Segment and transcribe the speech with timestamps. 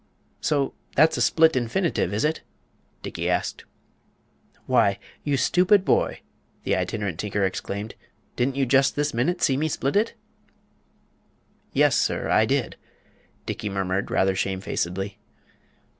[0.39, 2.41] "So that's a split infinitive, is it?"
[3.03, 3.65] Dickey asked.
[4.65, 6.21] "Why, you stupid boy!"
[6.63, 7.93] the Itinerant Tinker exclaimed;
[8.35, 10.15] "didn't you just this minute see me split it?"
[11.71, 12.77] "Yes, sir; I did,"
[13.45, 15.19] Dickey murmured rather shamefacedly.